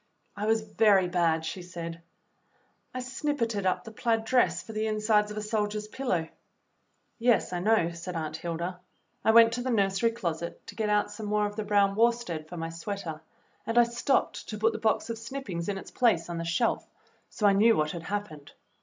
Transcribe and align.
"I 0.35 0.47
was 0.47 0.61
very 0.61 1.07
bad," 1.07 1.45
she 1.45 1.61
said. 1.61 2.01
"I 2.91 3.01
snippited 3.01 3.67
up 3.67 3.83
the 3.83 3.91
plaid 3.91 4.25
dress 4.25 4.63
for 4.63 4.73
the 4.73 4.87
insides 4.87 5.29
of 5.29 5.37
a 5.37 5.43
soldier's 5.43 5.87
pillow." 5.87 6.27
"Yes, 7.19 7.53
I 7.53 7.59
know," 7.59 7.91
said 7.91 8.15
Aunt 8.15 8.37
Hilda. 8.37 8.79
"I 9.23 9.29
went 9.29 9.53
to 9.53 9.61
the 9.61 9.69
nursery 9.69 10.09
closet 10.09 10.65
to 10.65 10.73
get 10.75 11.11
some 11.11 11.27
more 11.27 11.45
of 11.45 11.55
the 11.55 11.63
brown 11.63 11.95
worsted 11.95 12.49
for 12.49 12.57
my 12.57 12.69
sweater, 12.71 13.21
and 13.67 13.77
I 13.77 13.83
stopped 13.83 14.49
to 14.49 14.57
put 14.57 14.73
the 14.73 14.79
box 14.79 15.11
of 15.11 15.19
snip 15.19 15.45
pings 15.45 15.69
in 15.69 15.77
its 15.77 15.91
place 15.91 16.31
on 16.31 16.39
the 16.39 16.45
shelf, 16.45 16.89
so 17.29 17.45
I 17.45 17.53
knew 17.53 17.75
what 17.75 17.91
had 17.91 18.01
happened. 18.01 18.53